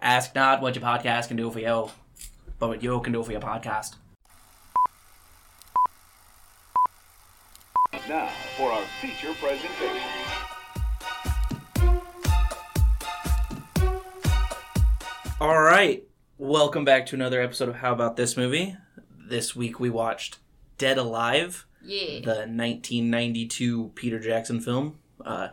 [0.00, 1.90] Ask not what your podcast can do for you,
[2.58, 3.96] but what you can do for your podcast.
[8.08, 10.02] Now for our feature presentation.
[15.40, 16.02] All right,
[16.36, 18.76] welcome back to another episode of How About This Movie.
[19.16, 20.38] This week we watched
[20.78, 22.20] Dead Alive, Yeah.
[22.20, 24.98] the 1992 Peter Jackson film.
[25.24, 25.48] Uh,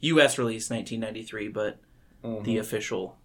[0.00, 0.38] U.S.
[0.38, 1.78] release 1993, but
[2.44, 3.16] the official,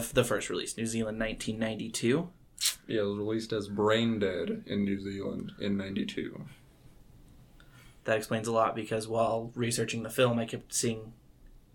[0.00, 2.28] the the first release, New Zealand 1992.
[2.86, 6.44] Yeah, it was released as Brain Dead in New Zealand in '92.
[8.04, 11.12] That explains a lot because while researching the film, I kept seeing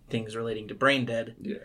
[0.10, 1.58] things relating to brain dead, Yeah.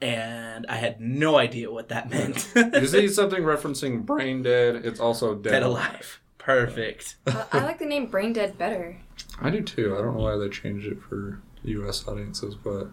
[0.00, 2.50] and I had no idea what that meant.
[2.54, 4.76] You see something referencing Brain Dead?
[4.76, 6.20] It's also Dead, Dead alive.
[6.38, 7.16] Perfect.
[7.26, 9.00] I, I like the name Brain Dead better.
[9.40, 9.94] I do too.
[9.96, 12.06] I don't know why they changed it for U.S.
[12.08, 12.88] audiences, but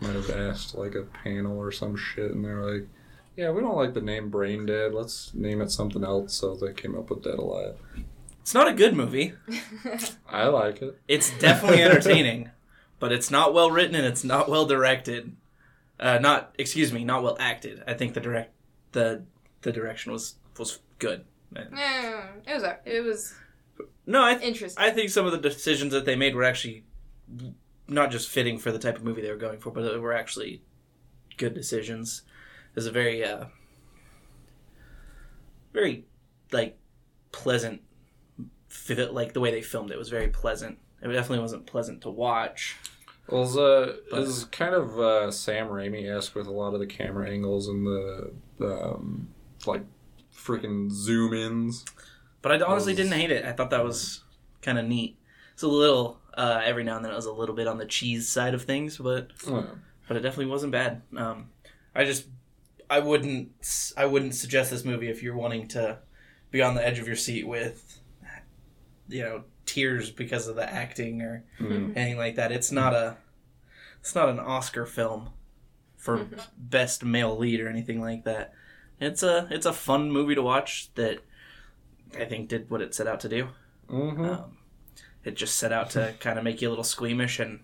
[0.00, 2.86] might have asked like a panel or some shit, and they're like,
[3.36, 4.92] "Yeah, we don't like the name Brain Dead.
[4.94, 7.76] Let's name it something else." So they came up with Dead Alive.
[8.40, 9.32] It's not a good movie.
[10.28, 10.98] I like it.
[11.08, 12.50] It's definitely entertaining,
[13.00, 15.34] but it's not well written and it's not well directed.
[15.98, 17.82] Uh, not excuse me, not well acted.
[17.86, 18.52] I think the direct
[18.92, 19.24] the
[19.62, 21.24] the direction was was good.
[21.52, 21.62] No,
[22.46, 23.32] it was a- it was
[24.04, 24.84] No, I th- interesting.
[24.84, 26.84] I think some of the decisions that they made were actually
[27.88, 30.12] not just fitting for the type of movie they were going for, but they were
[30.12, 30.62] actually
[31.36, 32.22] good decisions.
[32.74, 33.46] There's a very uh
[35.72, 36.06] very
[36.52, 36.78] like
[37.32, 37.82] pleasant
[39.10, 40.78] like the way they filmed it was very pleasant.
[41.02, 42.76] It definitely wasn't pleasant to watch.
[43.28, 46.86] Well, it's, uh, it's kind of uh, Sam Raimi esque with a lot of the
[46.86, 49.28] camera angles and the, the um,
[49.66, 49.82] like
[50.32, 51.84] freaking zoom ins.
[52.40, 53.44] But I honestly Was- didn't hate it.
[53.44, 54.22] I thought that was
[54.62, 55.18] kind of neat.
[55.54, 57.86] It's a little uh, every now and then it was a little bit on the
[57.86, 59.30] cheese side of things, but
[60.08, 61.02] but it definitely wasn't bad.
[61.16, 61.50] Um,
[61.94, 62.26] I just
[62.88, 63.50] I wouldn't
[63.96, 65.98] I wouldn't suggest this movie if you're wanting to
[66.50, 68.00] be on the edge of your seat with
[69.08, 71.96] you know tears because of the acting or Mm.
[71.96, 72.52] anything like that.
[72.52, 73.16] It's not a
[74.00, 75.30] it's not an Oscar film
[75.96, 78.52] for best male lead or anything like that.
[79.00, 81.18] It's a it's a fun movie to watch that
[82.16, 83.48] I think did what it set out to do.
[83.88, 84.55] hmm Um,
[85.26, 87.60] it just set out to kind of make you a little squeamish and.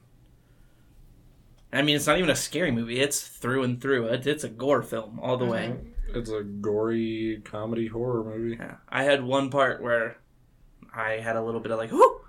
[1.74, 3.00] I mean, it's not even a scary movie.
[3.00, 4.08] It's through and through.
[4.08, 5.74] It, it's a gore film all the way.
[6.14, 8.56] It's a gory comedy horror movie.
[8.60, 8.74] Yeah.
[8.90, 10.18] I had one part where
[10.94, 12.20] I had a little bit of like, whoo!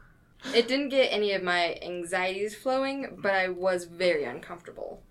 [0.55, 5.03] It didn't get any of my anxieties flowing, but I was very uncomfortable.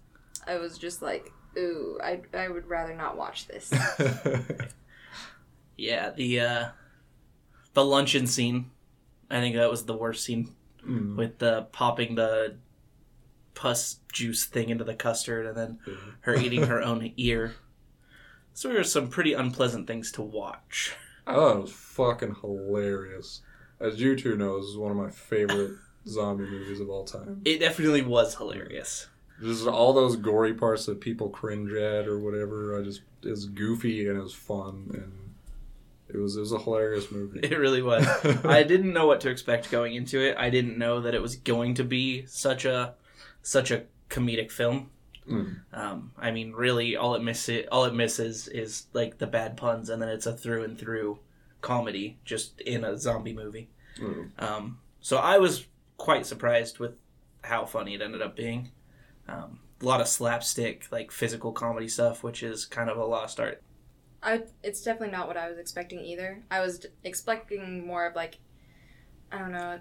[0.47, 3.71] I was just like, ooh, I, I would rather not watch this.
[5.77, 6.69] Yeah, the uh,
[7.75, 8.71] the luncheon scene.
[9.32, 10.54] I think that was the worst scene
[10.87, 11.15] Mm.
[11.16, 12.56] with the popping the
[13.54, 15.78] pus juice thing into the custard and then
[16.22, 17.54] her eating her own ear.
[18.54, 20.94] So there were some pretty unpleasant things to watch.
[21.26, 23.42] I thought it was fucking hilarious.
[23.78, 25.72] As you two know, this is one of my favorite
[26.09, 27.41] zombie movies of all time.
[27.44, 29.06] It definitely was hilarious.
[29.41, 32.76] Just all those gory parts that people cringe at or whatever.
[32.78, 35.12] I just it's goofy and it was fun and
[36.12, 37.41] it was it was a hilarious movie.
[37.43, 38.06] It really was.
[38.45, 40.37] I didn't know what to expect going into it.
[40.37, 42.95] I didn't know that it was going to be such a
[43.43, 44.91] such a comedic film.
[45.28, 45.61] Mm.
[45.72, 49.89] Um, I mean, really, all it misses all it misses is like the bad puns,
[49.89, 51.19] and then it's a through and through
[51.61, 53.71] comedy, just in a zombie movie.
[53.99, 54.31] Mm.
[54.43, 56.95] Um, so I was quite surprised with
[57.43, 58.71] how funny it ended up being.
[59.28, 63.41] Um, a lot of slapstick, like physical comedy stuff, which is kind of a lost
[63.41, 63.62] art.
[64.22, 66.43] I, it's definitely not what I was expecting either.
[66.50, 68.38] I was d- expecting more of like,
[69.33, 69.81] I don't know,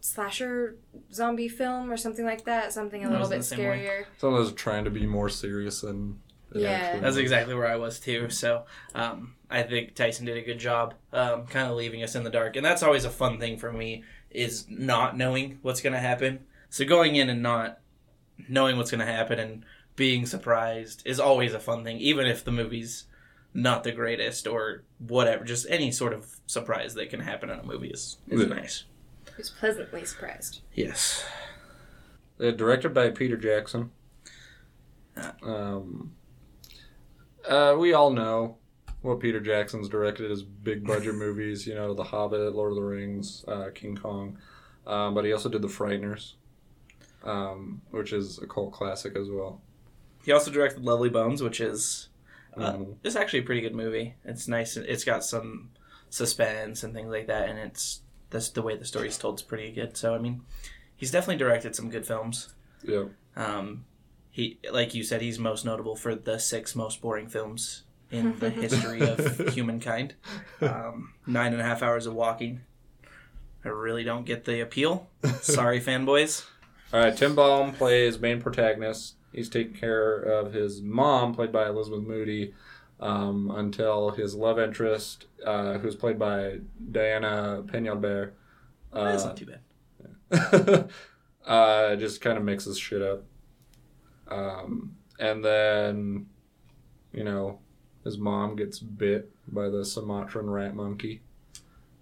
[0.00, 0.76] slasher
[1.12, 2.72] zombie film or something like that.
[2.72, 3.80] Something a I little bit the same way.
[3.84, 4.04] scarier.
[4.18, 6.20] Someone was trying to be more serious than
[6.54, 6.68] Yeah.
[6.70, 8.30] actually That's exactly where I was too.
[8.30, 12.24] So um, I think Tyson did a good job, um, kind of leaving us in
[12.24, 15.94] the dark, and that's always a fun thing for me is not knowing what's going
[15.94, 16.40] to happen.
[16.70, 17.80] So going in and not
[18.48, 19.64] knowing what's going to happen and
[19.96, 23.04] being surprised is always a fun thing, even if the movie's
[23.60, 25.44] not the greatest or whatever.
[25.44, 28.46] Just any sort of surprise that can happen in a movie is, is Yeah.
[28.46, 28.84] nice.
[29.26, 30.60] I was pleasantly surprised.
[30.74, 31.24] Yes.
[32.40, 33.90] Uh, directed by Peter Jackson.
[35.16, 35.34] Ah.
[35.42, 36.12] Um,
[37.48, 38.58] uh, we all know
[39.02, 41.66] what Peter Jackson's directed is big budget movies.
[41.66, 44.38] You know, The Hobbit, Lord of the Rings, uh, King Kong.
[44.86, 46.34] Um, but he also did The Frighteners,
[47.24, 49.60] um, which is a cult classic as well.
[50.24, 52.08] He also directed Lovely Bones, which is
[52.56, 52.96] uh, Mhm.
[53.04, 54.14] it's actually a pretty good movie.
[54.24, 54.76] It's nice.
[54.76, 55.70] It's got some
[56.10, 59.72] suspense and things like that, and it's that's the way the story's told is pretty
[59.72, 59.96] good.
[59.96, 60.42] So I mean,
[60.96, 62.54] he's definitely directed some good films.
[62.82, 63.04] Yeah.
[63.36, 63.84] Um,
[64.30, 68.50] he, like you said, he's most notable for the six most boring films in the
[68.64, 70.14] history of humankind.
[70.60, 72.60] Um, nine and a half hours of walking.
[73.64, 75.08] I really don't get the appeal.
[75.42, 76.44] Sorry, fanboys.
[76.92, 79.14] All right, Tim Balme plays main protagonist.
[79.32, 82.54] He's taking care of his mom, played by Elizabeth Moody,
[83.00, 86.58] um, until his love interest, uh, who's played by
[86.90, 88.32] Diana Peñalver,
[88.92, 89.46] That's uh, not too
[90.30, 90.88] bad.
[91.46, 93.24] uh, just kind of mixes shit up.
[94.28, 96.26] Um, and then,
[97.12, 97.60] you know,
[98.04, 101.22] his mom gets bit by the Sumatran rat monkey.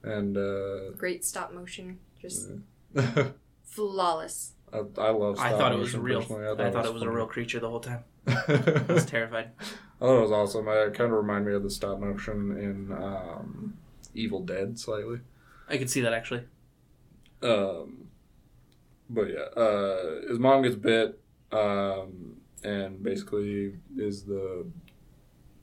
[0.03, 2.49] And uh, Great stop motion, just
[2.97, 3.27] I,
[3.65, 4.53] flawless.
[4.99, 5.39] I love.
[5.39, 6.21] I thought it was real.
[6.21, 6.47] personally.
[6.49, 8.05] I thought it was a real creature the whole time.
[8.27, 9.51] I was terrified.
[9.61, 10.69] I thought it was awesome.
[10.69, 13.77] It kind of reminded me of the stop motion in um,
[14.15, 15.21] Evil Dead slightly.
[15.69, 16.45] I could see that actually.
[17.43, 18.09] Um,
[19.09, 21.21] but yeah, uh, his mom gets bit,
[21.53, 24.67] um, and basically is the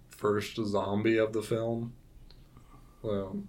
[0.09, 1.93] first zombie of the film.
[3.01, 3.43] Well,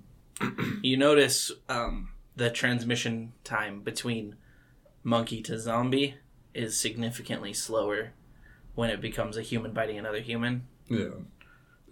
[0.83, 4.35] You notice um, the transmission time between
[5.05, 6.15] monkey to zombie
[6.55, 8.13] is significantly slower
[8.75, 10.67] when it becomes a human biting another human.
[10.89, 11.09] yeah,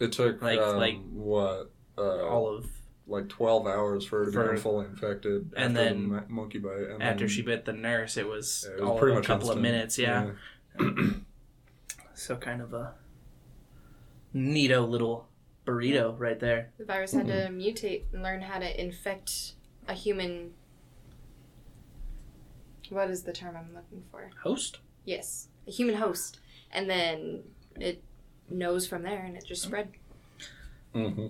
[0.01, 2.67] it took Like- um, like- what uh, All of
[3.07, 6.23] like twelve hours for her to For- become fully infected and after then the ma-
[6.29, 6.79] monkey bite.
[6.91, 9.17] And after then- she bit the nurse, it was, yeah, it was all pretty of
[9.17, 9.99] a much couple of minutes.
[9.99, 10.31] Yeah.
[12.15, 12.95] So kind of a
[14.35, 15.29] neato little
[15.67, 16.71] burrito right there.
[16.79, 19.55] The virus had to mutate and learn how to infect
[19.89, 20.53] a human.
[22.93, 24.31] What is the term I'm looking for?
[24.43, 24.79] Host.
[25.05, 26.39] Yes, a human host,
[26.71, 27.43] and then
[27.81, 28.03] it
[28.51, 29.93] knows from there, and it just spread.
[30.95, 31.29] Mm-hmm.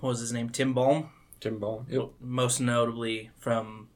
[0.00, 0.50] What was his name?
[0.50, 1.08] Tim Balme.
[1.40, 1.86] Tim Balme.
[1.88, 2.10] Yep.
[2.20, 3.88] Most notably from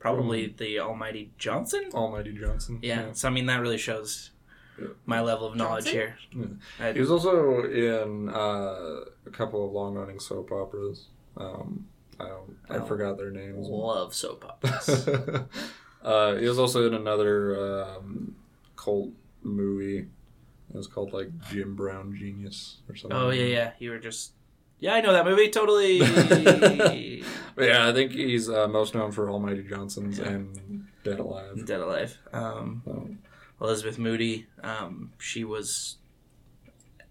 [0.00, 1.90] probably the Almighty Johnson.
[1.94, 2.80] Almighty Johnson.
[2.82, 3.12] Yeah.
[3.12, 4.32] So I mean that really shows
[4.78, 4.88] Yeah.
[5.06, 6.00] my level of knowledge Johnson?
[6.36, 6.58] here.
[6.80, 6.92] Yeah.
[6.92, 11.06] He was also in uh, a couple of long running soap operas.
[11.36, 11.86] Um,
[12.20, 12.84] I, don't, I Oh.
[12.84, 13.66] forgot their names.
[13.68, 15.08] love soap operas.
[16.02, 18.34] uh, he was also in another um,
[18.76, 19.10] cult
[19.42, 19.98] movie.
[19.98, 23.16] It was called like Jim Brown Genius or something.
[23.18, 23.72] oh yeah, yeah.
[23.78, 24.32] You were just.
[24.80, 26.00] Yeah, I know that movie totally.
[26.00, 26.08] But
[27.68, 30.28] yeah, I think he's uh, most known for Almighty Johnson's Yeah.
[30.28, 31.64] and Dead Alive.
[31.64, 32.18] Dead Alive.
[32.32, 33.18] Um, Um,
[33.60, 34.46] Elizabeth Moody.
[34.62, 35.98] Um, she was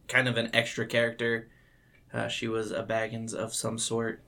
[0.08, 1.50] kind of an extra character.
[2.14, 4.22] Uh, she was a Baggins of some sort.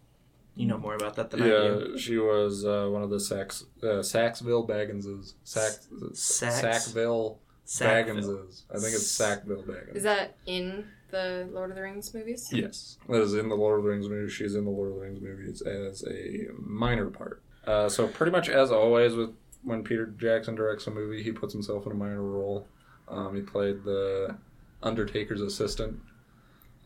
[0.56, 1.90] You know more about that than I do.
[1.92, 5.34] yeah, she was uh, one of the Sax, uh, Saxville Bagginses.
[5.44, 5.74] Sac,
[6.14, 6.86] Sax?
[6.86, 8.16] Sackville Sackville.
[8.16, 8.64] Bagginses.
[8.70, 9.96] I think it's Sackville Baggins.
[9.96, 12.50] Is that in the Lord of the Rings movies?
[12.52, 12.98] Yes.
[13.10, 14.32] That is in the Lord of the Rings movie.
[14.32, 17.42] She's in the Lord of the Rings movies as a minor part.
[17.66, 21.52] Uh, so pretty much as always with when Peter Jackson directs a movie, he puts
[21.52, 22.68] himself in a minor role.
[23.08, 24.36] Um, he played the
[24.84, 26.00] Undertaker's assistant.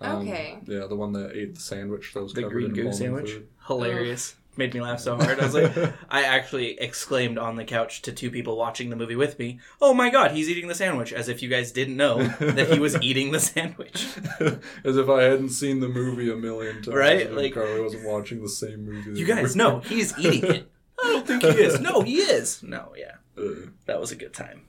[0.02, 0.60] Um, Okay.
[0.66, 2.94] Yeah, the one that ate the sandwich that was The covered green in goo bone
[2.94, 3.32] sandwich.
[3.32, 3.48] food.
[3.68, 4.36] Hilarious.
[4.58, 5.40] Made me laugh so hard.
[5.40, 5.74] I was like,
[6.10, 9.94] I actually exclaimed on the couch to two people watching the movie with me, "Oh
[9.94, 12.98] my god, he's eating the sandwich!" As if you guys didn't know that he was
[13.02, 14.06] eating the sandwich.
[14.84, 16.88] As if I hadn't seen the movie a million times.
[16.90, 17.28] Right?
[17.28, 19.12] and Like- Carly wasn't watching the same movie.
[19.12, 19.58] that You guys were.
[19.64, 20.72] know he's eating it.
[21.02, 21.80] I don't think he is.
[21.80, 22.62] No, he is.
[22.62, 24.64] No, yeah, Uh, that was a good time.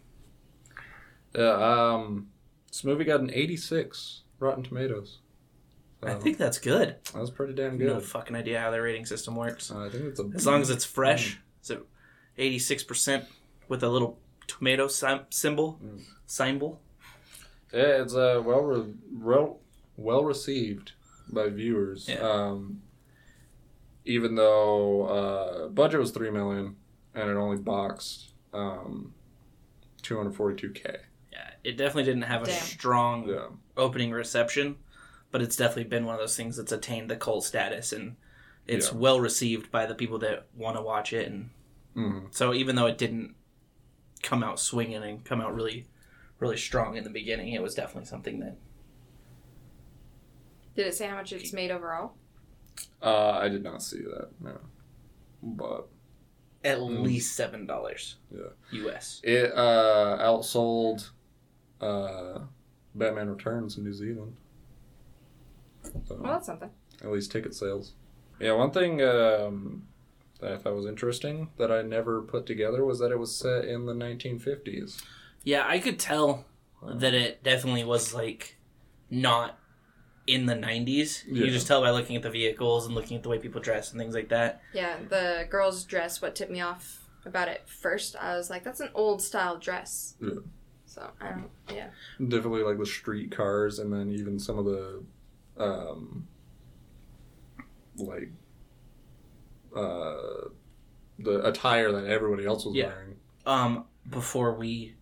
[1.35, 1.51] yeah,
[1.95, 2.29] um,
[2.69, 5.19] this movie got an 86 Rotten Tomatoes.
[6.01, 6.97] So I um, think that's good.
[7.13, 7.87] That was pretty damn good.
[7.89, 9.71] No fucking idea how their rating system works.
[9.71, 10.91] Uh, I think it's a as long as it's mm.
[10.91, 11.37] fresh.
[11.37, 11.39] Mm.
[11.63, 11.83] So,
[12.39, 13.25] eighty six percent
[13.69, 15.79] with a little tomato symbol.
[15.85, 16.03] Mm.
[16.27, 16.81] Symbol.
[17.73, 19.53] Yeah, it's uh, well re-
[19.97, 20.93] well received
[21.29, 22.09] by viewers.
[22.09, 22.21] Yeah.
[22.21, 22.83] Um,
[24.05, 26.77] even though uh, budget was three million
[27.15, 29.15] and it only boxed um,
[30.03, 30.99] 242k
[31.65, 32.57] it definitely didn't have a Damn.
[32.57, 34.77] strong Yeah, opening reception,
[35.31, 38.17] but it's definitely been one of those things that's attained the cult status and
[38.67, 38.99] it's Yeah.
[38.99, 41.27] well received by the people that want to watch it.
[41.27, 41.51] And
[41.95, 43.35] hmm so, even though it didn't
[44.23, 45.87] come out swinging and come out really,
[46.39, 48.57] really strong in the beginning, it was definitely something that
[50.77, 52.15] Did it say how much it's made overall?
[53.03, 54.29] uh, I did not see that.
[54.41, 54.59] No,
[55.43, 55.89] but
[56.65, 57.03] at Mm.
[57.03, 58.17] least seven dollars.
[58.31, 58.51] Yeah.
[58.71, 59.21] U.S.
[59.25, 61.11] it uh, outsold
[61.81, 62.41] uh,
[62.95, 64.37] Batman Returns in New Zealand.
[66.07, 66.71] So, Well, that's something.
[67.03, 67.93] at least ticket sales.
[68.39, 69.87] Yeah, one thing um,
[70.41, 73.65] that I thought was interesting that I never put together was that it was set
[73.65, 75.03] in the 1950s.
[75.45, 76.45] Yeah, I could tell
[76.83, 78.57] that it definitely was like
[79.11, 79.59] not
[80.27, 81.27] in the 90s.
[81.27, 81.45] You Yeah.
[81.45, 83.91] can just tell by looking at the vehicles and looking at the way people dress
[83.91, 84.63] and things like that.
[84.73, 86.23] Yeah, the girl's dress.
[86.23, 90.15] What tipped me off about it first, I was like, that's an old style dress.
[90.21, 90.31] Yeah.
[90.91, 91.51] So I don't.
[91.73, 91.91] Yeah.
[92.19, 95.05] Definitely like the street cars, and then even some of the,
[95.57, 96.27] um,
[97.97, 98.31] like,
[99.77, 100.49] uh,
[101.21, 102.87] the attire that everybody else was Yeah.
[102.87, 103.17] wearing.
[103.47, 104.97] um before we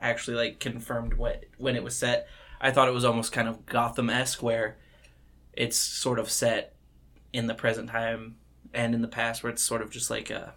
[0.00, 2.26] actually like confirmed what when it was set
[2.60, 4.78] i thought it was almost kind of gotham-esque where
[5.52, 6.74] it's sort of set
[7.32, 8.34] in the present time
[8.74, 10.54] and in the past where it's sort of just like a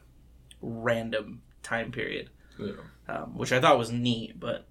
[0.62, 2.72] random time period Yeah.
[3.12, 4.66] Um, which i thought was neat but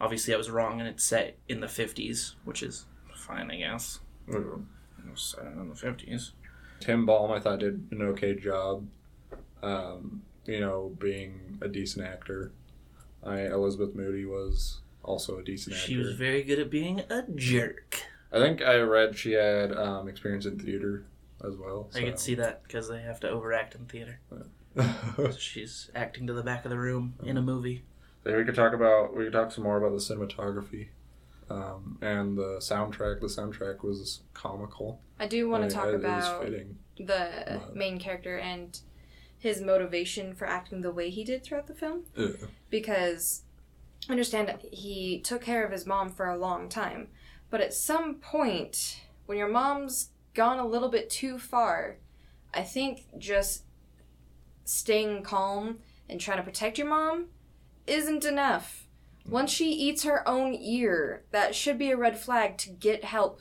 [0.00, 4.00] obviously i was wrong and it's set in the 50s which is fine i guess
[4.28, 4.38] Yeah.
[4.38, 6.30] it was set in the 50s
[6.80, 8.86] Tim Balme, I thought did an okay job.
[9.64, 12.52] Um, you know, being a decent actor.
[13.24, 15.86] I Elizabeth Moody was also a decent actor.
[15.88, 20.06] she was very good at being a jerk I think I read she had um,
[20.08, 21.04] experience in theater
[21.44, 21.88] as well.
[21.96, 24.44] i could see that because they have to overact in theater so.
[25.38, 27.84] She's acting to the back of the room in a movie.
[28.24, 30.88] So we could talk about we could talk some more about the cinematography
[31.50, 33.20] um, and the soundtrack.
[33.20, 35.00] The soundtrack was comical.
[35.18, 36.78] I do want to talk it- it about fitting.
[36.98, 37.30] the
[37.60, 38.78] But- main character and
[39.38, 42.04] his motivation for acting the way he did throughout the film.
[42.16, 42.28] Yeah.
[42.70, 43.42] because
[44.08, 47.08] I understand he took care of his mom for a long time,
[47.50, 51.96] but at some point, when your mom's gone a little bit too far,
[52.54, 53.64] I think just
[54.68, 55.78] staying calm
[56.10, 57.28] and trying to protect your mom
[57.86, 58.86] isn't enough.
[59.26, 63.40] Once she eats her own ear, that should be a red flag to get help.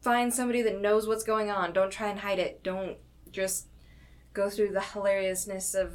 [0.00, 1.72] Find somebody that knows what's going on.
[1.72, 2.62] Don't try and hide it.
[2.64, 2.98] Don't
[3.30, 3.68] just
[4.32, 5.92] go through the hilariousness of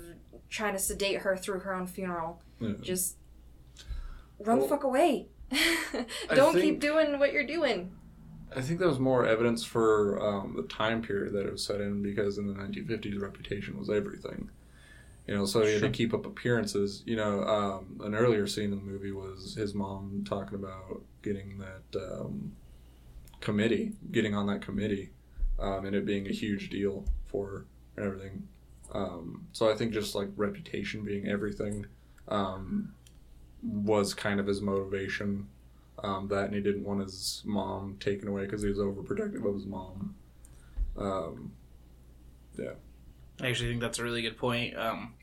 [0.50, 2.42] trying to sedate her through her own funeral.
[2.60, 2.74] Yeah.
[2.82, 3.18] Just
[4.40, 5.28] run Well, the fuck away.
[6.34, 7.92] Don't keep doing what you're doing.
[8.56, 11.82] I think that was more evidence for um, the time period that it was set
[11.82, 14.50] in because in the 1950s, reputation was everything.
[15.28, 15.90] You know, so he had Sure.
[15.90, 17.04] to keep up appearances.
[17.06, 21.60] You know, um, an earlier scene in the movie was his mom talking about getting
[21.60, 22.54] that um,
[23.40, 25.12] committee, getting on that committee,
[25.60, 27.66] um, and it being a huge deal for her
[27.98, 28.48] and everything.
[28.92, 31.86] Um, so I think just like reputation being everything
[32.28, 32.94] um,
[33.62, 35.48] was kind of his motivation
[36.04, 39.56] um, that and he didn't want his mom taken away because he was overprotective of
[39.56, 40.16] his mom.
[40.98, 41.52] Um,
[42.58, 42.74] yeah.
[43.42, 44.78] I actually think that's a really good point.
[44.78, 45.14] Um,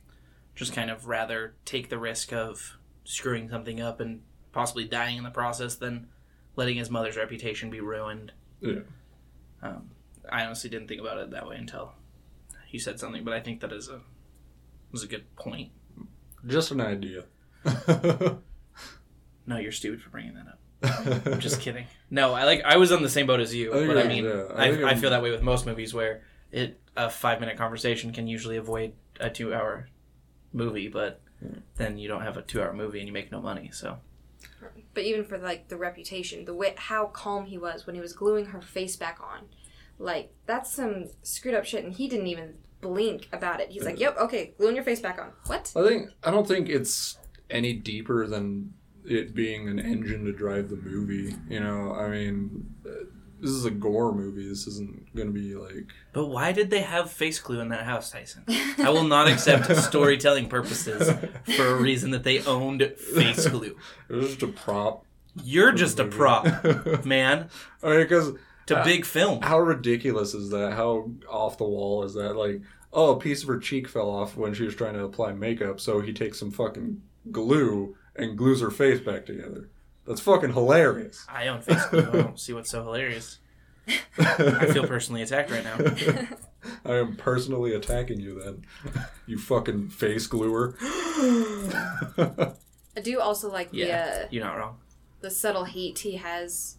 [0.54, 5.24] just kind of rather take the risk of screwing something up and possibly dying in
[5.24, 6.08] the process than
[6.56, 8.32] letting his mother's reputation be ruined.
[8.60, 8.80] Yeah.
[9.62, 9.90] Um,
[10.30, 11.92] I honestly didn't think about it that way until
[12.70, 14.00] you said something, but I think that is a
[14.92, 15.72] was a good point.
[16.46, 17.24] just an idea.
[19.46, 20.58] No, you're stupid for bringing that up.
[20.82, 21.86] I'm just kidding.
[22.10, 24.08] No, I like I was on the same boat as you, I think but I
[24.08, 27.40] mean, yeah, I I, I, feel that way with most movies where it a five
[27.40, 29.88] minute conversation can usually avoid a two hour
[30.52, 31.58] movie, but hmm.
[31.76, 33.70] then you don't have a two hour movie and you make no money.
[33.72, 33.98] So
[34.94, 38.12] But even for like the reputation, the way how calm he was when he was
[38.12, 39.46] gluing her face back on,
[39.98, 43.70] like that's some screwed up shit, and he didn't even blink about it.
[43.70, 45.72] He's like, uh, "Yep, okay, gluing your face back on." What?
[45.76, 47.18] I think I don't think it's
[47.50, 48.74] any deeper than
[49.06, 51.34] it being an engine to drive the movie.
[51.48, 53.04] You know, I mean, uh,
[53.40, 54.48] this is a gore movie.
[54.48, 57.84] This isn't going to be like But why did they have face glue in that
[57.84, 58.44] house, Tyson?
[58.78, 61.10] I will not accept storytelling purposes
[61.56, 63.76] for a reason that they owned face glue.
[64.08, 65.04] it was just a prop.
[65.44, 66.46] You're just a prop,
[67.04, 67.50] man,
[67.82, 68.32] I mean, because
[68.66, 69.42] to Uh, big film.
[69.42, 70.72] how ridiculous is that?
[70.72, 72.36] How off the wall is that?
[72.36, 75.32] Like, oh, a piece of her cheek fell off when she was trying to apply
[75.34, 79.68] makeup, so he takes some fucking glue and glues her face back together.
[80.06, 81.24] That's fucking hilarious.
[81.28, 82.00] I own face glue.
[82.08, 83.38] I don't see what's so hilarious.
[84.18, 85.78] I feel personally attacked right now.
[86.84, 88.64] I am personally attacking you then.
[89.26, 90.76] You fucking face gluer.
[92.96, 93.86] I do also like Yeah,
[94.18, 94.78] the uh, you're not wrong.
[95.20, 96.76] the subtle hate he has,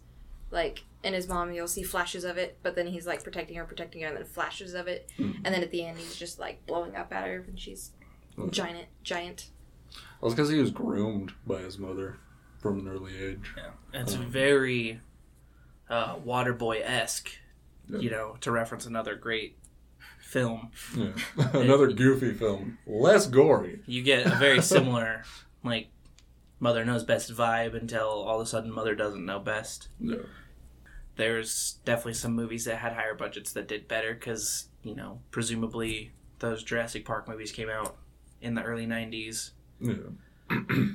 [0.50, 1.52] like in his mom.
[1.52, 4.24] You'll see flashes of it, but then he's like protecting her, protecting her, and then
[4.24, 7.44] flashes of it, and then at the end he's just like blowing up at her,
[7.46, 7.92] and she's
[8.36, 8.50] Mhm.
[8.52, 9.48] giant, giant.
[10.22, 12.18] It's because he was groomed by his mother
[12.60, 13.52] from an early age.
[13.56, 15.00] Yeah, it's very
[15.88, 17.30] uh, Waterboy esque.
[17.88, 18.00] Yeah.
[18.00, 19.56] You know, to reference another great
[20.20, 21.12] film, Yeah.
[21.54, 22.76] Another goofy film.
[22.86, 23.80] Less gory.
[23.86, 25.22] you get a very similar
[25.64, 25.88] like
[26.60, 29.88] mother knows best vibe until all of a sudden mother doesn't know best.
[30.00, 30.16] Yeah.
[31.16, 36.12] There's definitely some movies that had higher budgets that did better because you know presumably
[36.40, 37.96] those Jurassic Park movies came out
[38.40, 39.94] in the early '90s Yeah.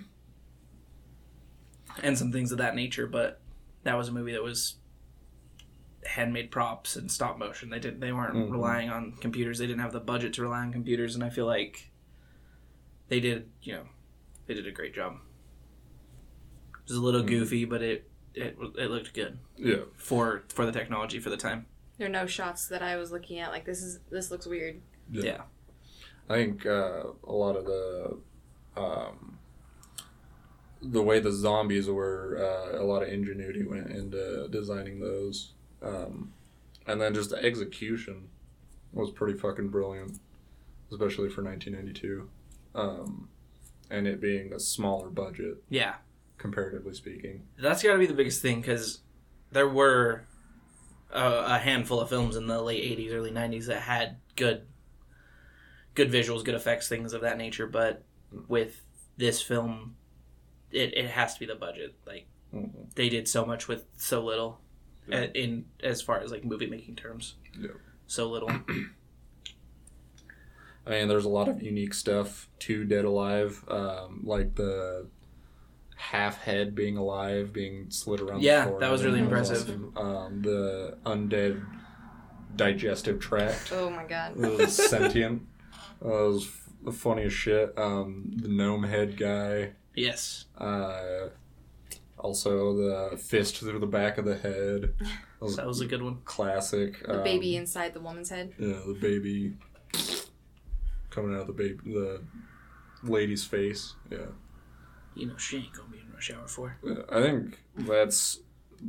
[2.01, 3.07] and some things of that nature.
[3.07, 3.39] But
[3.83, 4.75] that was a movie that was
[6.05, 7.69] handmade props and stop motion.
[7.69, 8.51] They didn't they weren't Mhm.
[8.51, 9.59] relying on computers.
[9.59, 11.91] They didn't have the budget to rely on computers, and I feel like
[13.07, 13.85] they did you know
[14.47, 15.19] they did a great job.
[16.83, 17.27] It was a little Mhm.
[17.27, 19.83] goofy, but it it it looked good Yeah.
[19.95, 21.67] for for the technology for the time.
[21.97, 24.81] There are no shots that I was looking at like this is this looks weird.
[25.09, 25.43] Yeah.
[26.29, 28.17] I think uh, a lot of the
[28.77, 29.37] um,
[30.81, 36.33] the way the zombies were, uh, a lot of ingenuity went into designing those, um,
[36.87, 38.27] and then just the execution
[38.91, 40.19] was pretty fucking brilliant,
[40.91, 42.29] especially for 1992,
[42.75, 43.29] um,
[43.89, 45.95] and it being a smaller budget Yeah.
[46.37, 47.43] comparatively speaking.
[47.57, 48.99] That's got to be the biggest thing because
[49.51, 50.25] there were
[51.11, 54.65] a, a handful of films in the late '80s, early '90s that had good,
[55.95, 57.67] good visuals, good effects, things of that nature.
[57.67, 58.03] But
[58.47, 58.81] with
[59.17, 59.95] this film,
[60.71, 61.95] it, it has to be the budget.
[62.05, 62.93] Like Mhm.
[62.95, 64.59] they did so much with so little,
[65.07, 65.21] Yeah.
[65.21, 67.35] uh, in as far as like movie making terms.
[67.59, 67.69] Yeah.
[68.07, 68.49] So little.
[70.85, 75.07] I mean, there's a lot of unique stuff to Dead Alive, um, like the
[75.95, 78.41] half head being alive, being slid around.
[78.41, 79.61] the Yeah, that was really That impressive.
[79.61, 79.93] awesome.
[79.97, 81.65] Um, the undead
[82.57, 84.35] digestive tract Oh my god.
[84.35, 85.43] was sentient.
[86.03, 87.73] Uh, it was f- the funniest shit.
[87.77, 89.71] Um, the gnome head guy.
[89.95, 90.45] yes.
[90.57, 91.29] Uh,
[92.17, 92.73] also,
[93.11, 94.93] the fist through the back of the head.
[94.99, 95.09] That
[95.41, 96.19] was That was a good one.
[96.25, 97.03] classic.
[97.05, 98.53] The Um, baby inside the woman's head.
[98.57, 99.53] Yeah, the baby
[101.09, 102.21] coming out of the baby, the
[103.03, 103.95] lady's face.
[104.09, 104.27] Yeah.
[105.15, 106.77] You know she ain't gonna be in rush hour four.
[107.11, 108.39] I think that's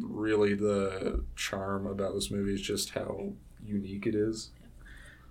[0.00, 3.32] really the charm about this movie is just how
[3.64, 4.50] unique it is.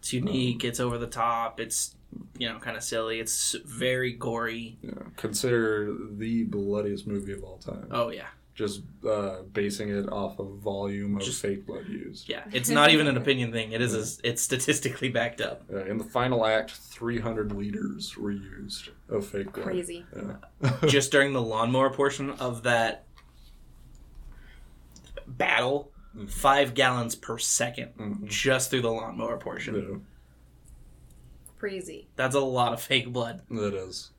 [0.03, 0.65] It's unique.
[0.65, 1.62] It's over the top.
[1.62, 1.95] It's
[2.38, 3.22] you know kind of silly.
[3.22, 4.77] It's very gory.
[4.81, 4.91] Yeah.
[5.15, 7.88] Consider the bloodiest movie of all time.
[7.89, 8.27] Oh yeah.
[8.53, 12.27] Just uh, basing it off of volume of Just- fake blood used.
[12.27, 13.72] Yeah, it's not even an opinion thing.
[13.72, 14.19] It is.
[14.22, 15.63] A, it's statistically backed up.
[15.74, 19.65] Uh, in the final act, 300 liters were used of fake blood.
[19.67, 20.05] Crazy.
[20.13, 20.74] Yeah.
[20.88, 23.05] Just during the lawnmower portion of that
[25.25, 26.30] battle, Mhm.
[26.30, 28.26] five gallons per 2nd Mhm.
[28.28, 29.76] just through the lawnmower portion.
[29.76, 29.97] Yeah,
[31.58, 32.08] Crazy.
[32.15, 33.41] That's a lot of fake blood.
[33.49, 34.12] that is.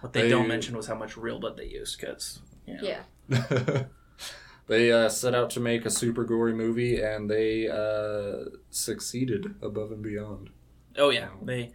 [0.00, 2.82] What they, They- don't mention was how much real blood they used, because you know,
[2.82, 3.02] Yeah.
[4.66, 9.90] they uh, set out to make a super gory movie, and they uh, succeeded above
[9.92, 10.50] and beyond.
[10.98, 11.72] oh yeah, they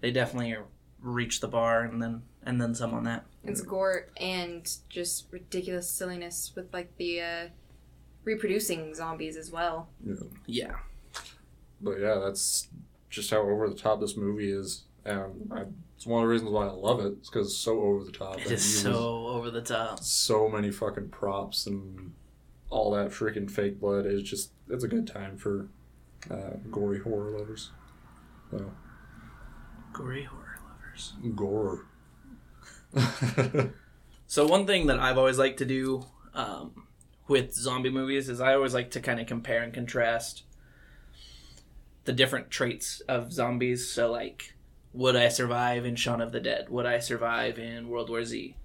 [0.00, 0.56] they definitely
[1.00, 3.24] reached the bar and then and then some on that.
[3.44, 7.48] It's gore and just ridiculous silliness with like the uh,
[8.24, 9.88] reproducing zombies as well.
[10.04, 10.14] Yeah.
[10.46, 10.74] Yeah,
[11.80, 12.68] But yeah, that's
[13.10, 15.64] just how over the top this movie is, and I,
[15.96, 17.14] it's one of the reasons why I love it.
[17.18, 18.38] It's because it's so over the top.
[18.38, 20.00] it and is so over the top.
[20.00, 22.12] so many fucking props and
[22.70, 24.06] all that freaking fake blood.
[24.06, 25.68] It's just it's a good time for
[26.30, 27.70] uh, gory horror lovers.
[28.50, 28.70] So
[29.92, 31.12] Gory horror lovers.
[31.36, 31.86] gore.
[34.26, 36.83] So one thing that I've always liked to do um,
[37.28, 40.44] with zombie movies is I always like to kind of compare and contrast
[42.04, 43.90] the different traits of zombies.
[43.90, 44.54] So like,
[44.92, 46.68] would I survive in Shaun of the Dead?
[46.68, 48.56] Would I survive in World War Z?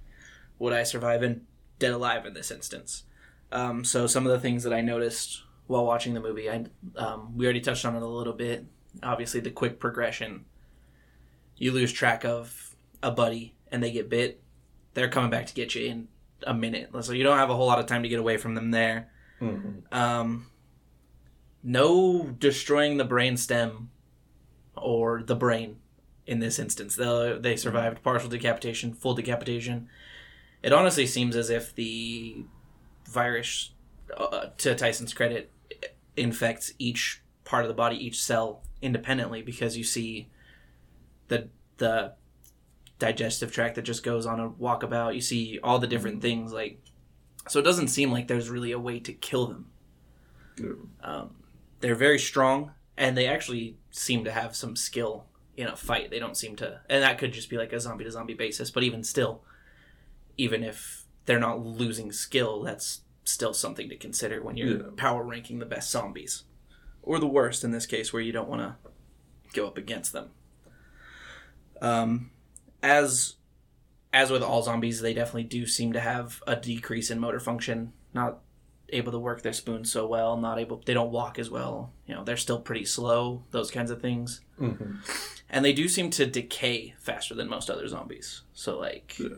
[0.60, 1.46] Would I survive in
[1.80, 3.04] Dead Alive in this instance?
[3.52, 6.66] Um, so some of the things that I noticed while watching the movie, I
[6.98, 8.66] um, we already touched on it a little bit.
[9.02, 10.46] Obviously, the quick progression.
[11.56, 14.42] You lose track of a buddy and they get bit
[14.94, 16.08] they're coming back to get you in
[16.46, 16.90] a minute.
[17.02, 19.12] So you don't have a whole lot of time to get away from them there.
[19.42, 19.84] Mhm.
[19.94, 20.48] Um,
[21.64, 23.90] no destroying the brain stem
[24.76, 25.78] or the brain
[26.26, 26.96] in this instance.
[26.96, 29.90] They they survived partial decapitation, full decapitation.
[30.62, 32.44] It honestly seems as if the
[33.06, 33.72] virus,
[34.16, 35.52] uh, to Tyson's credit,
[36.18, 40.30] infects each part of the body, each cell independently, because you see
[41.30, 42.14] the the
[43.00, 45.16] digestive tract that just goes on a walkabout.
[45.16, 46.80] You see all the different things like,
[47.48, 49.72] so it doesn't seem like there's really a way to kill them.
[51.02, 51.36] Um,
[51.80, 56.10] they're very strong, and they actually seem to have some skill in a fight.
[56.12, 58.70] They don't seem to, and that could just be like a zombie to zombie basis.
[58.70, 59.42] But even still,
[60.38, 64.90] even if they're not losing skill, that's still something to consider when you're Yeah.
[64.98, 66.44] power ranking the best zombies,
[67.02, 68.76] or the worst in this case, where you don't want to
[69.54, 70.32] go up against them.
[71.82, 72.32] Um,
[72.82, 73.36] as
[74.12, 77.94] as with all zombies, they definitely do seem to have a decrease in motor function.
[78.14, 78.40] Not
[78.92, 80.36] able to work their spoon so well.
[80.36, 80.82] Not able.
[80.84, 81.94] They don't walk as well.
[82.08, 83.44] You know, they're still pretty slow.
[83.52, 84.42] Those kinds of things.
[84.60, 84.98] Mhm.
[85.48, 88.42] And they do seem to decay faster than most other zombies.
[88.54, 89.30] So like, Yeah.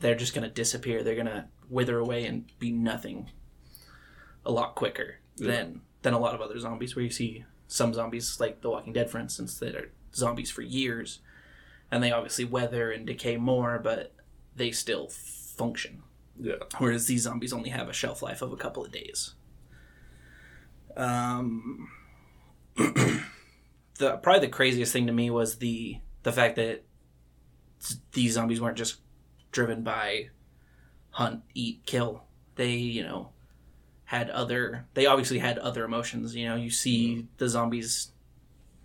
[0.00, 1.02] they're just gonna disappear.
[1.02, 3.30] They're gonna wither away and be nothing.
[4.44, 5.48] A lot quicker Yeah.
[5.48, 8.92] than than a lot of other zombies, where you see some zombies like The Walking
[8.92, 11.20] Dead, for instance, that are zombies for years,
[11.92, 14.14] and they obviously weather and decay more, but
[14.56, 16.02] they still function.
[16.40, 16.54] Yeah.
[16.78, 19.34] Whereas these zombies only have a shelf life of a couple of days.
[20.96, 21.88] Um,
[22.76, 23.20] the
[23.98, 26.84] probably the craziest thing to me was the the fact that
[28.12, 29.00] these zombies weren't just
[29.50, 30.30] driven by
[31.10, 32.24] hunt, eat, kill.
[32.56, 33.30] They, you know,
[34.04, 34.86] had other.
[34.94, 36.34] They obviously had other emotions.
[36.34, 38.12] You know, you see the zombies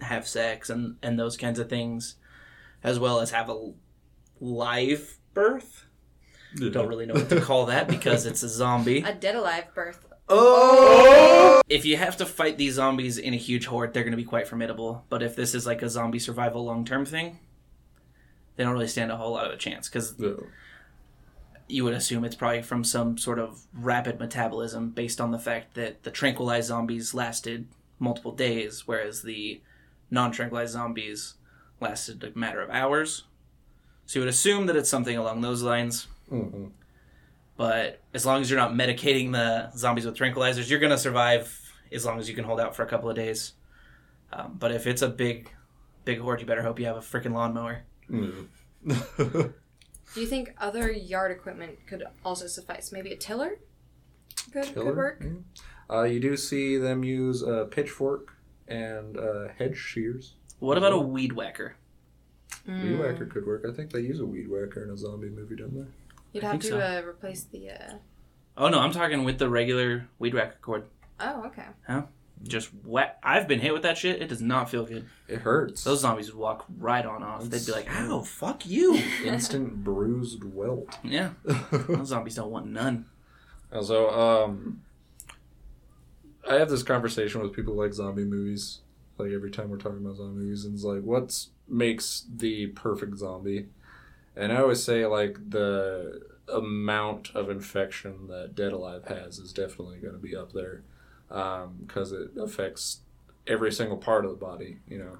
[0.01, 2.15] have sex and and those kinds of things,
[2.87, 3.71] as well as have a
[4.39, 5.85] live birth.
[6.55, 8.99] Don't really know what to call that because it's a zombie.
[9.01, 10.05] A dead alive birth.
[10.29, 11.61] Oh!
[11.67, 14.23] If you have to fight these zombies in a huge horde, they're going to be
[14.23, 15.05] quite formidable.
[15.09, 17.39] But if this is like a zombie survival long term thing,
[18.55, 20.31] they don't really stand a whole lot of a chance because Yeah.
[21.67, 25.75] you would assume it's probably from some sort of rapid metabolism based on the fact
[25.75, 27.67] that the tranquilized zombies lasted
[27.99, 29.61] multiple days, whereas the
[30.09, 31.33] non tranquilized zombies
[31.79, 33.23] lasted a matter of hours.
[34.05, 36.07] So you would assume that it's something along those lines.
[36.31, 36.71] Mhm.
[37.57, 42.05] But as long as you're not medicating the zombies with tranquilizers, you're gonna survive as
[42.05, 43.53] long as you can hold out for a couple of days.
[44.31, 45.49] Um, but if it's a big,
[46.05, 47.83] big horde, you better hope you have a freaking lawnmower.
[48.09, 48.31] Yeah.
[50.13, 52.91] Do you think other yard equipment could also suffice?
[52.91, 53.59] Maybe a tiller
[54.53, 54.85] could, Killer?
[54.85, 55.23] could work?
[55.23, 55.43] Mhm.
[55.89, 58.33] Uh, you do see them use a pitchfork
[58.67, 60.35] and uh, hedge shears.
[60.59, 61.75] What about a weed whacker?
[62.67, 62.83] Mm.
[62.83, 63.65] Weed whacker could work.
[63.67, 65.85] I think they use a weed whacker in a zombie movie, don't they?
[66.33, 66.79] You'd I have think to so.
[66.79, 67.69] uh, replace the.
[67.71, 67.93] Uh...
[68.57, 70.85] Oh no, I'm talking with the regular weed whacker cord.
[71.19, 71.65] Oh, okay.
[71.87, 72.03] Huh?
[72.43, 73.17] Just whack.
[73.23, 74.21] I've been hit with that shit.
[74.21, 75.07] It does not feel good.
[75.27, 75.83] It hurts.
[75.83, 77.43] Those zombies would walk right on off.
[77.45, 80.97] They'd be like, That's- "Ow, fuck you." instant bruised welt.
[81.03, 81.31] Yeah,
[81.71, 83.05] those zombies don't want none.
[83.73, 84.81] Also, um,
[86.49, 88.79] I have this conversation with people who like zombie movies.
[89.17, 93.17] Like every time we're talking about zombie movies, and it's like, what makes the perfect
[93.17, 93.67] zombie?
[94.35, 96.21] And I always say like the
[96.53, 100.83] amount of infection that Dead Alive has is definitely going to be up there
[101.27, 102.99] because it affects
[103.47, 105.17] every single part of the body, you know,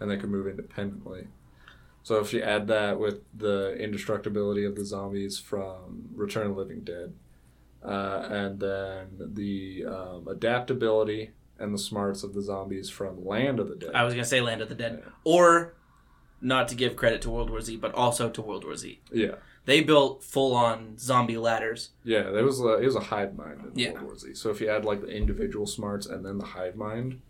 [0.00, 1.28] and they can move independently.
[2.02, 6.62] So if you add that with the indestructibility of the zombies from Return of the
[6.62, 7.12] Living Dead,
[7.84, 13.68] uh, and then the um, adaptability and the smarts of the zombies from Land of
[13.68, 13.90] the Dead.
[13.94, 15.74] I was gonna say Land of the Dead, or
[16.40, 19.00] not to give credit to World War Z, but also to World War Z.
[19.12, 21.90] yeah, They built full on zombie ladders.
[22.04, 23.92] yeah, there was a, it was a hive mind in Yeah.
[23.94, 24.34] World War Z.
[24.34, 27.20] So if you add like the individual smarts and then the hive mind,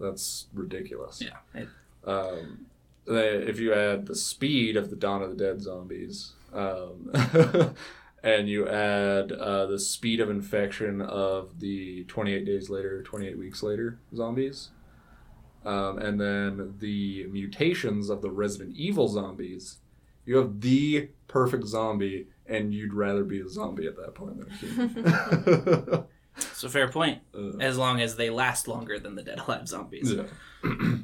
[0.00, 1.20] that's ridiculous.
[1.22, 1.64] Yeah,
[2.04, 2.66] Um,
[3.06, 7.10] if you add the speed of the Dawn of the Dead zombies, um,
[8.28, 13.62] and you add uh, the speed of infection of the 28 days later, 28 weeks
[13.62, 14.70] later zombies,
[15.64, 19.78] um, and then the mutations of the Resident Evil zombies,
[20.26, 24.50] you have the perfect zombie, and you'd rather be a zombie at that point than
[24.50, 26.04] a human.
[26.36, 27.20] it's fair point.
[27.34, 30.12] Uh, As long as they last longer than the Dead Alive zombies.
[30.12, 30.24] yeah.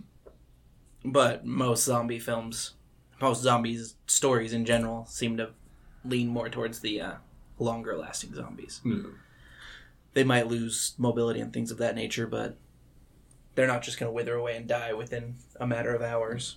[1.07, 2.75] But most zombie films,
[3.21, 5.51] most zombies stories in general, seem to
[6.05, 7.13] lean more towards the uh,
[7.59, 8.81] longer lasting zombies.
[8.85, 9.03] Yeah.
[10.13, 12.57] They might lose mobility and things of that nature, but
[13.55, 16.57] they're not just going to wither away and die within a matter of hours.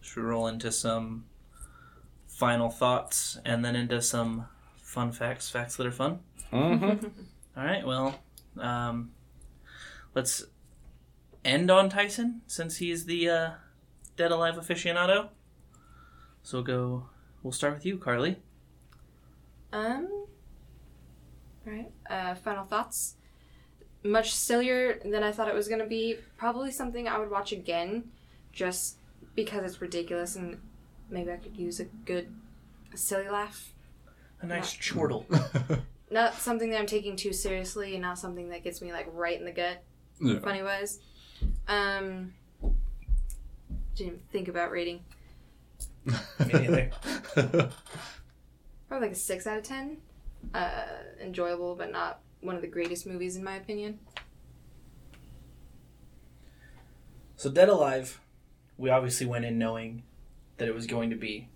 [0.00, 1.24] Should we roll into some
[2.26, 6.20] final thoughts and then into some fun facts, facts that are fun?
[6.52, 7.10] Mhm.
[7.56, 8.20] All right, well,
[8.58, 9.12] um,
[10.14, 10.44] let's
[11.44, 13.50] end on Tyson since he's the uh,
[14.16, 15.28] dead alive aficionado.
[16.42, 17.08] So we'll go.
[17.42, 18.36] We'll start with you, Carly.
[19.74, 20.26] Um.
[21.66, 21.90] Right.
[22.08, 23.16] Uh, final thoughts.
[24.04, 26.16] Much sillier than I thought it was gonna be.
[26.36, 28.04] Probably something I would watch again,
[28.52, 28.96] just
[29.34, 30.58] because it's ridiculous and
[31.10, 32.32] maybe I could use a good,
[32.92, 33.72] a silly laugh.
[34.42, 35.26] A nice chortle.
[36.10, 39.36] Not something that I'm taking too seriously, and not something that gets me like right
[39.38, 39.82] in the gut,
[40.20, 40.38] Yeah.
[40.40, 41.00] funny wise.
[41.66, 42.34] Um.
[43.96, 45.00] Didn't think about rating.
[46.04, 46.14] Me
[46.52, 46.90] neither.
[48.94, 49.96] Probably like a six out of ten.
[50.54, 50.84] Uh,
[51.20, 53.98] enjoyable, but not one of the greatest movies in my opinion.
[57.34, 58.20] So Dead Alive,
[58.78, 60.04] we obviously went in knowing
[60.58, 61.48] that it was going to be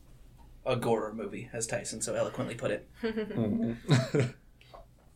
[0.67, 2.89] a gore movie, as Tyson so eloquently put it.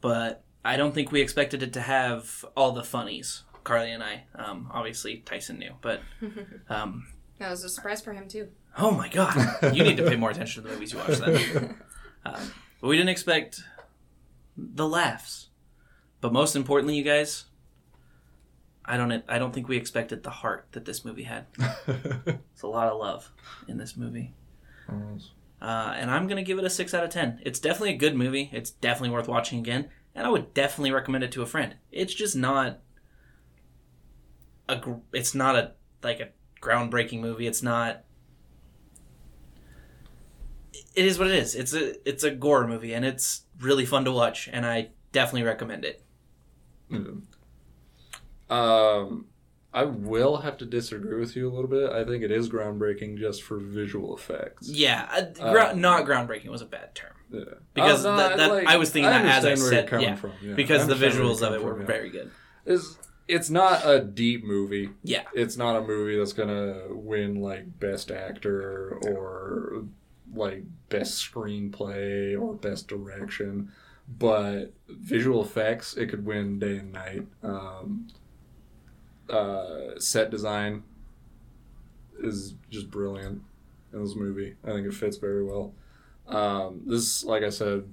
[0.01, 3.43] But I don't think we expected it to have all the funnies.
[3.65, 6.01] Carly and I, um, obviously Tyson knew, but
[6.69, 7.05] um,
[7.41, 8.47] That was a surprise for him too.
[8.79, 11.19] oh my god, you need to pay more attention to the movies you watch.
[11.19, 11.77] Then,
[12.25, 13.63] um, but we didn't expect
[14.57, 15.49] the laughs.
[16.21, 17.47] But most importantly, you guys,
[18.85, 21.47] I don't I don't think we expected the heart that this movie had.
[22.53, 23.31] It's a lot of love
[23.67, 24.35] in this movie.
[25.61, 27.41] Uh, and I'm gonna give it a six out of ten.
[27.45, 28.51] It's definitely a good movie.
[28.53, 31.77] It's definitely worth watching again, and I would definitely recommend it to a friend.
[31.91, 32.81] It's just not
[34.69, 34.81] a.
[35.13, 36.29] It's not a like a
[36.61, 37.47] groundbreaking movie.
[37.47, 38.05] It's not.
[40.95, 41.55] It is what it is.
[41.55, 45.45] It's a it's a gore movie, and it's really fun to watch, and I definitely
[45.45, 46.03] recommend it.
[48.51, 49.27] Um,
[49.73, 51.91] I will have to disagree with you a little bit.
[51.91, 54.69] I think it is groundbreaking just for visual effects.
[54.69, 55.09] Yeah,
[55.41, 57.45] uh, Uh, not groundbreaking was a bad term Yeah.
[57.73, 59.81] because Oh, no, that, that, like, I was thinking that as I understand where you're
[59.83, 60.55] said, coming yeah, from, yeah.
[60.55, 61.87] because I the visuals of it were from, yeah.
[61.87, 62.31] very good.
[62.67, 64.91] It's it's not a deep movie.
[65.03, 69.85] Yeah, It's not a movie that's gonna win like best actor or
[70.35, 73.71] like best screenplay or best direction,
[74.19, 77.27] but visual effects it could win day and night.
[77.43, 78.09] Um,
[79.29, 80.83] uh, set design
[82.21, 83.43] is just brilliant
[83.93, 84.57] in this movie.
[84.65, 85.75] I think it fits very well.
[86.27, 87.85] Um, this, like I said,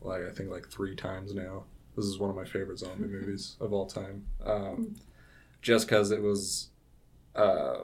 [0.00, 1.64] like I think like three times now.
[1.96, 4.24] This is one of my favorite zombie movies of all time.
[4.44, 4.96] Um,
[5.62, 6.70] just because it was
[7.34, 7.80] uh,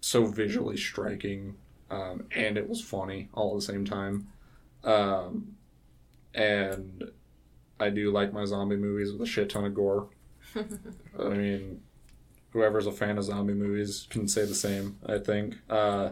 [0.00, 1.56] so visually striking
[1.90, 4.28] um, and it was funny all at the same time.
[4.84, 5.56] Um,
[6.34, 7.10] and
[7.80, 10.08] I do like my zombie movies with a shit ton of gore.
[10.56, 11.82] I mean,
[12.52, 15.56] whoever's a fan of zombie movies can say the same, I think.
[15.68, 16.10] Uh,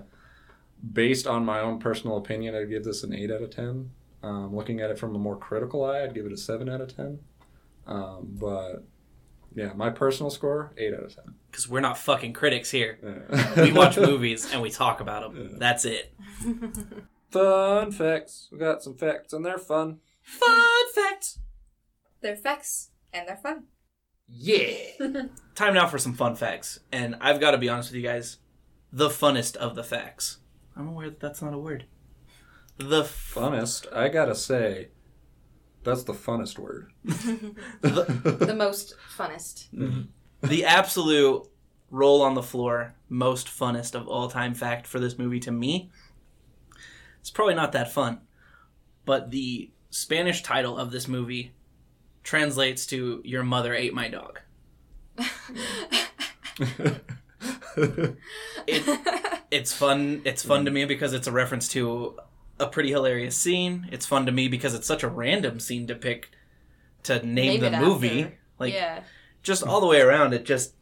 [0.93, 3.91] based on my own personal opinion, I'd give this an 8 out of 10.
[4.23, 6.81] Um, looking at it from a more critical eye, I'd give it a 7 out
[6.81, 7.19] of 10.
[7.87, 8.85] Um, but
[9.57, 11.25] yeah, my personal score, 8 out of 10.
[11.51, 12.99] because we're not fucking critics here.
[13.03, 13.62] Yeah.
[13.62, 15.49] We watch movies and we talk about them.
[15.53, 15.57] Yeah.
[15.59, 16.14] That's it.
[17.31, 18.49] Fun facts.
[18.53, 19.99] We got some facts and they're fun.
[20.23, 21.38] Fun facts.
[22.21, 23.64] They're facts and they're fun.
[24.29, 24.77] Yeah.
[25.55, 28.38] Time now for some fun facts, and I've got to be honest with you guys.
[28.92, 30.38] The funnest of the facts.
[30.77, 31.87] I'm aware that that's not a word.
[32.79, 34.88] The f- Funnest, I gotta say,
[35.87, 36.92] that's the funnest word.
[37.81, 39.70] The most funnest.
[39.72, 40.46] Mm-hmm.
[40.46, 41.49] the absolute
[41.90, 45.90] roll on the floor, most funnest of all time fact for this movie to me.
[47.20, 48.20] It's probably not that fun,
[49.05, 51.53] but the Spanish title of this movie
[52.22, 54.40] translates to "Your mother ate my dog."
[58.66, 59.01] It,
[59.51, 60.22] it's fun.
[60.25, 62.18] It's fun to me because it's a reference to
[62.59, 63.88] a pretty hilarious scene.
[63.92, 66.31] It's fun to me because it's such a random scene to pick
[67.05, 68.23] to name, Name the movie.
[68.23, 68.38] after.
[68.59, 69.01] Like yeah.
[69.42, 70.75] just all the way around it just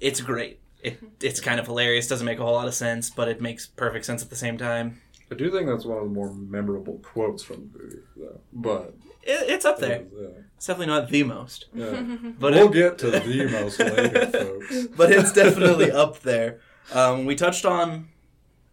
[0.00, 3.28] it's great it, it's kind of hilarious doesn't make a whole lot of sense but
[3.28, 6.10] it makes perfect sense at the same time I do think that's one of the
[6.10, 8.40] more memorable quotes from the movie, though.
[8.52, 12.00] But it, it's up there yeah, it's definitely not the most yeah.
[12.40, 14.86] but we'll it, get to the most later, folks.
[14.96, 16.60] but it's definitely up there
[16.94, 18.08] um, we touched on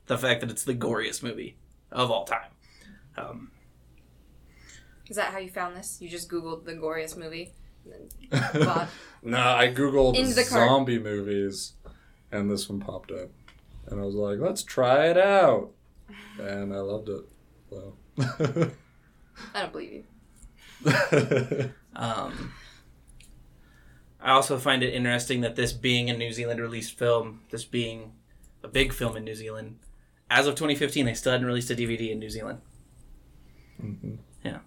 [0.08, 1.58] the fact that it's the goriest movie
[1.96, 2.50] of all time
[3.18, 3.50] um,
[5.10, 5.98] Is that how you found this?
[6.02, 7.54] You just Googled the goriest movie?
[7.86, 8.90] and then bought-
[9.24, 10.68] no, I googled Into the cart.
[10.70, 11.74] zombie movies,
[12.32, 13.30] and this one popped up,
[13.88, 15.72] and I was like, "Let's try it out,"
[16.40, 17.22] and I loved it.
[17.70, 17.96] So.
[19.54, 20.06] I don't believe
[20.86, 21.72] you.
[21.98, 22.52] Um,
[24.20, 28.12] I also find it interesting that this being a New Zealand released film, this being
[28.64, 29.80] a big film in New Zealand,
[30.36, 32.60] as of 2015, they still hadn't released a DVD in New Zealand.
[33.82, 34.18] Mhm.
[34.44, 34.60] Yeah.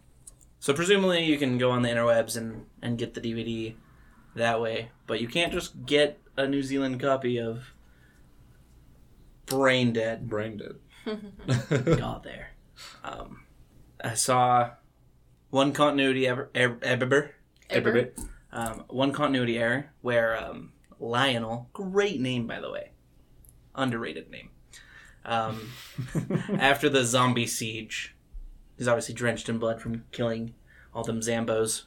[0.59, 3.75] So presumably you can go on the interwebs and, and get the DVD
[4.35, 7.75] that way, but you can't just get a New Zealand copy of
[9.45, 10.29] Brain Dead.
[10.29, 10.77] Brain dead.
[11.99, 12.53] got there.
[13.05, 13.45] Um,
[14.03, 14.71] I saw
[15.51, 17.35] one continuity ever, er, ever,
[17.69, 18.13] Ever?
[18.53, 22.93] um, one continuity error where um, Lionel, great name by the way,
[23.75, 24.51] underrated name.
[25.25, 25.71] Um,
[26.59, 28.15] after the zombie siege,
[28.77, 30.55] he's obviously drenched in blood from killing
[30.95, 31.85] all them Zambos.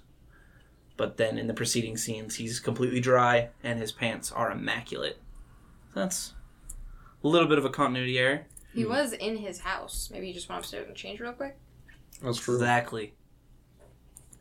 [0.97, 5.17] But then in the preceding scenes, he's completely dry and his pants are immaculate.
[5.95, 6.33] That's
[7.23, 8.45] a little bit of a continuity error.
[8.73, 10.09] He was in his house.
[10.11, 11.57] Maybe he just went upstairs and changed real quick.
[12.23, 12.55] That's true.
[12.55, 13.13] Exactly.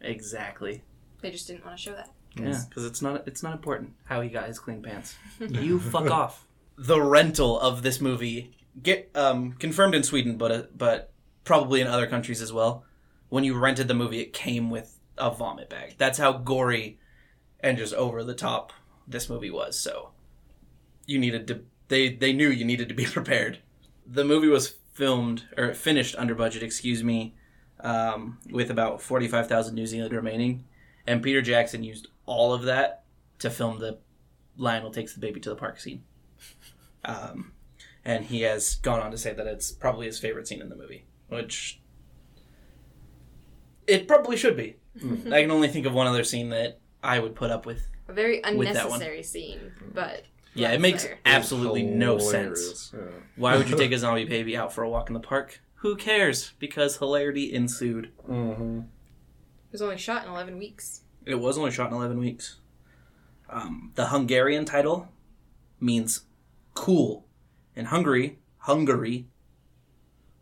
[0.01, 0.83] Exactly.
[1.21, 2.11] They just didn't want to show that.
[2.37, 5.17] Yeah, because it's not it's not important how he got his clean pants.
[5.41, 6.47] you fuck off.
[6.79, 11.13] The rental of this movie get um, confirmed in Sweden, but uh, but
[11.45, 12.85] probably in other countries as well.
[13.29, 15.95] When you rented the movie, it came with a vomit bag.
[15.99, 16.99] That's how gory
[17.61, 18.73] and just over the top
[19.07, 19.79] this movie was.
[19.79, 20.11] So
[21.07, 23.59] you needed to they they knew you needed to be prepared.
[24.07, 27.35] The movie was filmed or finished under budget, excuse me,
[27.81, 30.65] um, with about forty five thousand New Zealand remaining,
[31.07, 33.05] and Peter Jackson used all of that
[33.41, 33.99] to film the
[34.57, 36.05] Lionel takes the baby to the park scene.
[37.05, 37.53] Um,
[38.05, 40.77] and he has gone on to say that it's probably his favorite scene in the
[40.77, 41.81] movie, which
[43.87, 44.77] it probably should be.
[45.31, 47.87] I can only think of one other scene that I would put up with.
[48.09, 48.95] A very With that one.
[49.01, 51.19] unnecessary scene, but Yeah, it makes there.
[51.25, 52.93] absolutely no sense.
[52.93, 53.01] Yeah.
[53.37, 55.61] Why would you take a zombie baby out for a walk in the park?
[55.77, 56.53] Who cares?
[56.59, 58.11] Because hilarity ensued.
[58.29, 58.79] Mm-hmm.
[58.81, 61.03] It was only shot in 11 weeks.
[61.25, 62.59] It was only shot in 11 weeks.
[63.49, 65.09] Um, the Hungarian title
[65.79, 66.23] means
[66.75, 67.27] cool.
[67.77, 69.27] In Hungary, Hungary,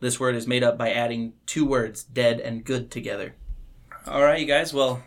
[0.01, 3.35] this word is made up by adding two words, dead and good, together.
[4.07, 4.73] All right, you guys.
[4.73, 5.03] Well,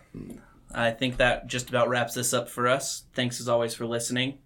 [0.74, 3.04] I think that just about wraps this up for us.
[3.14, 4.40] Thanks as always for listening.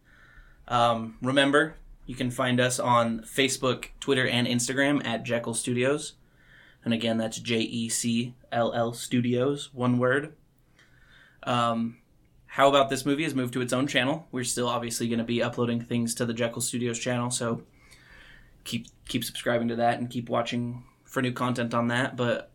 [0.68, 6.14] Um, remember, you can find us on Facebook, Twitter, and Instagram at Jekyll Studios.
[6.84, 10.34] And again, that's J E C L L Studios, one word.
[11.44, 11.98] Um,
[12.56, 14.28] how about this movie has moved to its own channel?
[14.32, 17.64] We're still obviously going to be uploading things to the Jekyll Studios channel, so
[18.64, 22.16] keep keep subscribing to that and keep watching for new content on that.
[22.16, 22.50] But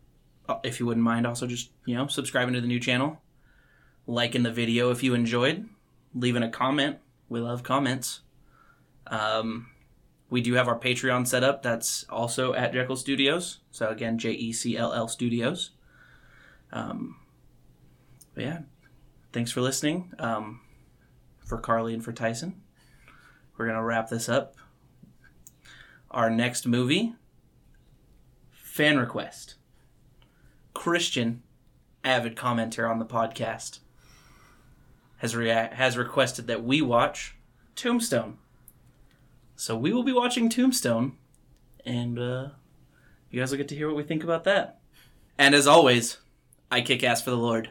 [0.49, 3.21] uh, if you wouldn't mind, also just you know subscribing to the new channel,
[4.07, 5.69] liking the video if you enjoyed,
[6.15, 6.97] leaving a comment.
[7.29, 8.21] We love comments.
[9.05, 9.67] Um,
[10.31, 11.61] we do have our Patreon set up.
[11.61, 13.59] That's also at Jekyll Studios.
[13.69, 15.69] So again, J E C L L Studios.
[16.71, 17.17] Um,
[18.33, 18.59] but yeah,
[19.31, 20.13] thanks for listening.
[20.19, 20.61] Um,
[21.45, 22.61] for Carly and for Tyson,
[23.57, 24.55] we're gonna wrap this up.
[26.09, 27.15] Our next movie,
[28.51, 29.55] fan request.
[30.73, 31.43] Christian,
[32.03, 33.79] avid commenter on the podcast,
[35.17, 37.35] has rea- has requested that we watch
[37.75, 38.37] Tombstone.
[39.55, 41.17] So we will be watching Tombstone,
[41.85, 42.49] and uh,
[43.29, 44.79] you guys will get to hear what we think about that.
[45.37, 46.17] And as always,
[46.71, 47.69] I kick ass for the Lord.